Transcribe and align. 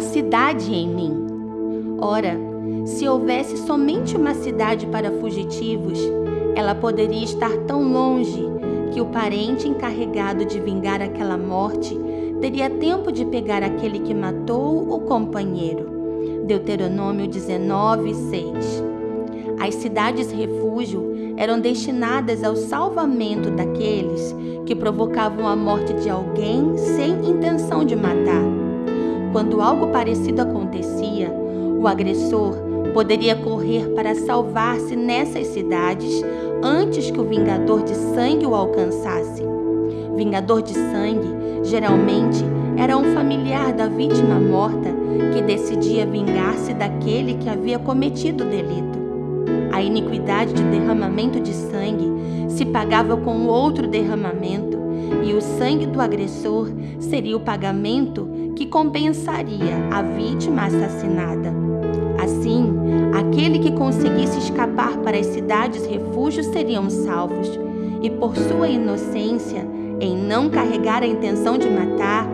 cidade 0.00 0.72
em 0.72 0.88
mim. 0.88 1.26
Ora, 2.00 2.36
se 2.86 3.08
houvesse 3.08 3.56
somente 3.58 4.16
uma 4.16 4.34
cidade 4.34 4.86
para 4.86 5.12
fugitivos, 5.12 5.98
ela 6.54 6.74
poderia 6.74 7.24
estar 7.24 7.56
tão 7.66 7.92
longe 7.92 8.42
que 8.92 9.00
o 9.00 9.06
parente 9.06 9.68
encarregado 9.68 10.44
de 10.44 10.60
vingar 10.60 11.00
aquela 11.02 11.36
morte 11.36 11.98
teria 12.40 12.70
tempo 12.70 13.10
de 13.10 13.24
pegar 13.24 13.62
aquele 13.62 14.00
que 14.00 14.14
matou 14.14 14.94
o 14.94 15.00
companheiro. 15.00 16.44
Deuteronômio 16.46 17.26
19, 17.26 18.14
6. 18.14 18.84
As 19.58 19.74
cidades 19.76 20.30
refúgio 20.30 21.34
eram 21.36 21.58
destinadas 21.58 22.44
ao 22.44 22.54
salvamento 22.54 23.50
daqueles 23.50 24.34
que 24.66 24.74
provocavam 24.74 25.48
a 25.48 25.56
morte 25.56 25.92
de 25.94 26.08
alguém 26.08 26.76
sem 26.76 27.12
intenção 27.28 27.84
de 27.84 27.96
matar. 27.96 28.63
Quando 29.34 29.60
algo 29.60 29.88
parecido 29.88 30.42
acontecia, 30.42 31.28
o 31.28 31.88
agressor 31.88 32.54
poderia 32.94 33.34
correr 33.34 33.88
para 33.88 34.14
salvar-se 34.14 34.94
nessas 34.94 35.48
cidades 35.48 36.22
antes 36.62 37.10
que 37.10 37.20
o 37.20 37.24
vingador 37.24 37.82
de 37.82 37.96
sangue 37.96 38.46
o 38.46 38.54
alcançasse. 38.54 39.42
Vingador 40.14 40.62
de 40.62 40.72
sangue 40.72 41.64
geralmente 41.64 42.44
era 42.76 42.96
um 42.96 43.12
familiar 43.12 43.72
da 43.72 43.88
vítima 43.88 44.38
morta 44.38 44.90
que 45.32 45.42
decidia 45.42 46.06
vingar-se 46.06 46.72
daquele 46.72 47.34
que 47.34 47.48
havia 47.48 47.80
cometido 47.80 48.44
o 48.44 48.46
delito. 48.46 49.00
A 49.72 49.82
iniquidade 49.82 50.52
de 50.52 50.62
derramamento 50.62 51.40
de 51.40 51.52
sangue 51.52 52.48
se 52.48 52.64
pagava 52.64 53.16
com 53.16 53.48
outro 53.48 53.88
derramamento, 53.88 54.78
sangue 55.44 55.86
do 55.86 56.00
agressor 56.00 56.68
seria 56.98 57.36
o 57.36 57.40
pagamento 57.40 58.28
que 58.56 58.66
compensaria 58.66 59.76
a 59.90 60.02
vítima 60.02 60.64
assassinada. 60.64 61.52
Assim, 62.22 62.72
aquele 63.14 63.58
que 63.58 63.72
conseguisse 63.72 64.38
escapar 64.38 64.96
para 64.98 65.18
as 65.18 65.26
cidades 65.26 65.86
refúgios 65.86 66.46
seriam 66.46 66.88
salvos, 66.88 67.48
e 68.02 68.10
por 68.10 68.36
sua 68.36 68.68
inocência, 68.68 69.66
em 70.00 70.16
não 70.16 70.50
carregar 70.50 71.02
a 71.02 71.06
intenção 71.06 71.56
de 71.56 71.68
matar, 71.68 72.26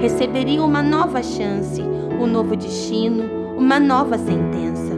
receberiam 0.00 0.66
uma 0.66 0.82
nova 0.82 1.22
chance, 1.22 1.82
um 2.20 2.26
novo 2.26 2.56
destino, 2.56 3.24
uma 3.56 3.80
nova 3.80 4.18
sentença. 4.18 4.94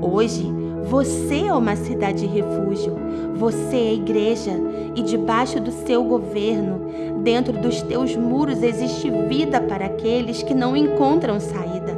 Hoje, 0.00 0.57
você 0.88 1.44
é 1.46 1.52
uma 1.52 1.76
cidade 1.76 2.26
refúgio, 2.26 2.96
você 3.34 3.76
é 3.76 3.94
igreja, 3.94 4.52
e 4.96 5.02
debaixo 5.02 5.60
do 5.60 5.70
seu 5.70 6.02
governo, 6.02 7.20
dentro 7.22 7.52
dos 7.52 7.82
teus 7.82 8.16
muros, 8.16 8.62
existe 8.62 9.10
vida 9.28 9.60
para 9.60 9.84
aqueles 9.84 10.42
que 10.42 10.54
não 10.54 10.74
encontram 10.74 11.38
saída. 11.38 11.94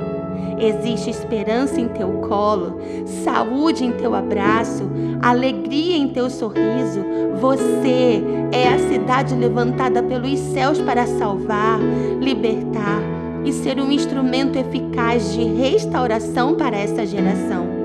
Existe 0.59 1.09
esperança 1.09 1.81
em 1.81 1.87
teu 1.87 2.21
colo, 2.29 2.81
saúde 3.25 3.85
em 3.85 3.93
teu 3.93 4.13
abraço, 4.13 4.83
alegria 5.23 5.97
em 5.97 6.09
teu 6.09 6.29
sorriso. 6.29 7.01
Você 7.41 8.23
é 8.51 8.69
a 8.69 8.79
cidade 8.91 9.37
levantada 9.37 10.03
pelos 10.03 10.39
céus 10.39 10.81
para 10.81 11.07
salvar, 11.07 11.79
libertar 12.21 13.01
e 13.45 13.53
ser 13.53 13.81
um 13.81 13.91
instrumento 13.91 14.59
eficaz 14.59 15.33
de 15.33 15.45
restauração 15.45 16.57
para 16.57 16.77
essa 16.77 17.07
geração. 17.07 17.80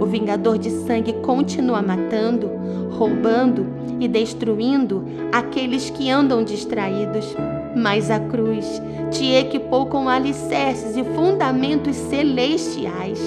O 0.00 0.06
vingador 0.06 0.58
de 0.58 0.70
sangue 0.70 1.12
continua 1.14 1.82
matando, 1.82 2.50
roubando 2.90 3.66
e 4.00 4.08
destruindo 4.08 5.04
aqueles 5.32 5.90
que 5.90 6.10
andam 6.10 6.44
distraídos. 6.44 7.34
Mas 7.76 8.10
a 8.10 8.20
cruz 8.20 8.80
te 9.10 9.32
equipou 9.32 9.86
com 9.86 10.08
alicerces 10.08 10.96
e 10.96 11.04
fundamentos 11.04 11.96
celestiais. 11.96 13.20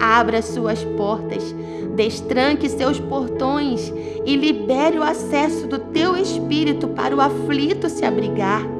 Abra 0.00 0.42
suas 0.42 0.84
portas, 0.96 1.54
destranque 1.96 2.68
seus 2.68 3.00
portões 3.00 3.92
e 4.24 4.36
libere 4.36 4.98
o 4.98 5.02
acesso 5.02 5.66
do 5.66 5.78
teu 5.78 6.16
espírito 6.16 6.88
para 6.88 7.14
o 7.14 7.20
aflito 7.20 7.88
se 7.88 8.04
abrigar 8.04 8.77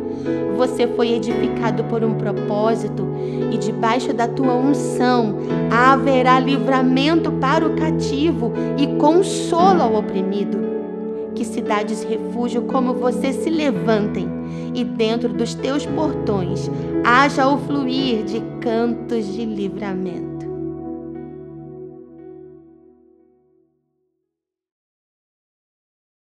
você 0.57 0.87
foi 0.89 1.13
edificado 1.13 1.85
por 1.85 2.03
um 2.03 2.15
propósito 2.15 3.07
e 3.53 3.57
debaixo 3.59 4.13
da 4.13 4.27
tua 4.27 4.55
unção 4.55 5.37
haverá 5.71 6.41
livramento 6.41 7.31
para 7.33 7.67
o 7.67 7.77
cativo 7.77 8.53
e 8.77 8.87
consolo 8.99 9.83
ao 9.83 9.95
oprimido. 9.95 10.59
Que 11.35 11.45
cidades 11.45 12.03
refúgio 12.03 12.63
como 12.63 12.95
você 12.95 13.33
se 13.33 13.49
levantem 13.49 14.29
e 14.75 14.83
dentro 14.85 15.29
dos 15.29 15.55
teus 15.55 15.87
portões 15.87 16.71
haja 17.05 17.49
o 17.49 17.59
fluir 17.59 18.25
de 18.25 18.41
cantos 18.61 19.33
de 19.33 19.45
livramento. 19.45 20.38